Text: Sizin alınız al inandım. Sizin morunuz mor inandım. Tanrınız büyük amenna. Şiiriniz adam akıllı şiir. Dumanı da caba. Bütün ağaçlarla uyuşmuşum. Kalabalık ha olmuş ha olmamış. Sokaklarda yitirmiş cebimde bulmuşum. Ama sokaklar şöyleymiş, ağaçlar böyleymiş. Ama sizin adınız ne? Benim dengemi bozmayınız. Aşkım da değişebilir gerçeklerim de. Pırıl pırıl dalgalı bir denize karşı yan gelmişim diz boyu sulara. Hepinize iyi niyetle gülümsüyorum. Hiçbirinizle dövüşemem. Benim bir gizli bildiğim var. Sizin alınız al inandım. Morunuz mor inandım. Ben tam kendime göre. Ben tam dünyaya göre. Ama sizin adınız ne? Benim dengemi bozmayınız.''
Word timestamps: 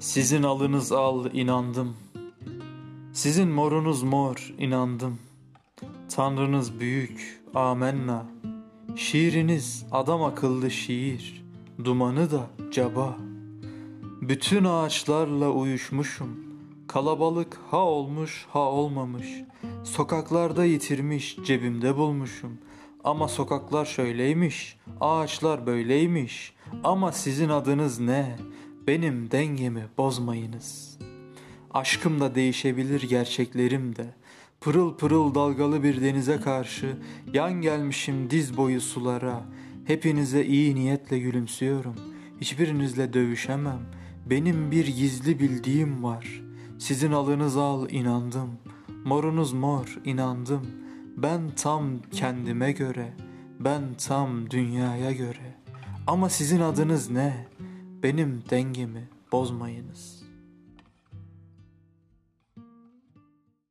Sizin 0.00 0.42
alınız 0.42 0.92
al 0.92 1.26
inandım. 1.32 1.96
Sizin 3.12 3.48
morunuz 3.48 4.02
mor 4.02 4.54
inandım. 4.58 5.18
Tanrınız 6.16 6.80
büyük 6.80 7.40
amenna. 7.54 8.26
Şiiriniz 8.96 9.86
adam 9.92 10.22
akıllı 10.22 10.70
şiir. 10.70 11.44
Dumanı 11.84 12.30
da 12.30 12.46
caba. 12.72 13.16
Bütün 14.22 14.64
ağaçlarla 14.64 15.50
uyuşmuşum. 15.50 16.36
Kalabalık 16.86 17.60
ha 17.70 17.78
olmuş 17.78 18.46
ha 18.52 18.60
olmamış. 18.70 19.26
Sokaklarda 19.84 20.64
yitirmiş 20.64 21.36
cebimde 21.44 21.96
bulmuşum. 21.96 22.58
Ama 23.04 23.28
sokaklar 23.28 23.84
şöyleymiş, 23.84 24.76
ağaçlar 25.00 25.66
böyleymiş. 25.66 26.54
Ama 26.84 27.12
sizin 27.12 27.48
adınız 27.48 28.00
ne? 28.00 28.36
Benim 28.88 29.30
dengemi 29.30 29.86
bozmayınız. 29.98 30.98
Aşkım 31.70 32.20
da 32.20 32.34
değişebilir 32.34 33.02
gerçeklerim 33.02 33.96
de. 33.96 34.14
Pırıl 34.60 34.96
pırıl 34.96 35.34
dalgalı 35.34 35.82
bir 35.82 36.02
denize 36.02 36.40
karşı 36.40 36.96
yan 37.32 37.52
gelmişim 37.52 38.30
diz 38.30 38.56
boyu 38.56 38.80
sulara. 38.80 39.44
Hepinize 39.84 40.44
iyi 40.44 40.74
niyetle 40.74 41.18
gülümsüyorum. 41.18 41.94
Hiçbirinizle 42.40 43.12
dövüşemem. 43.12 43.80
Benim 44.26 44.70
bir 44.70 44.86
gizli 44.86 45.38
bildiğim 45.38 46.04
var. 46.04 46.42
Sizin 46.78 47.12
alınız 47.12 47.56
al 47.56 47.90
inandım. 47.90 48.50
Morunuz 49.04 49.52
mor 49.52 49.98
inandım. 50.04 50.66
Ben 51.16 51.50
tam 51.56 52.02
kendime 52.12 52.72
göre. 52.72 53.12
Ben 53.60 53.82
tam 54.06 54.50
dünyaya 54.50 55.12
göre. 55.12 55.54
Ama 56.06 56.28
sizin 56.28 56.60
adınız 56.60 57.10
ne? 57.10 57.46
Benim 58.02 58.42
dengemi 58.50 59.08
bozmayınız.'' 59.32 60.27